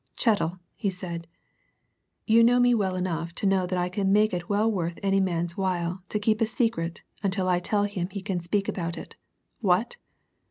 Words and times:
"Chettle!" 0.15 0.57
he 0.75 0.89
said. 0.89 1.27
"You 2.25 2.43
know 2.43 2.59
me 2.59 2.73
well 2.73 2.95
enough 2.95 3.33
to 3.35 3.45
know 3.45 3.67
that 3.67 3.77
I 3.77 3.87
can 3.87 4.11
make 4.11 4.33
it 4.33 4.49
well 4.49 4.67
worth 4.71 4.97
any 5.03 5.19
man's 5.19 5.55
while 5.55 6.01
to 6.09 6.17
keep 6.17 6.41
a 6.41 6.47
secret 6.47 7.03
until 7.21 7.47
I 7.47 7.59
tell 7.59 7.83
him 7.83 8.09
he 8.09 8.23
can 8.23 8.39
speak 8.39 8.67
about 8.67 8.97
it! 8.97 9.15
What!" 9.59 9.97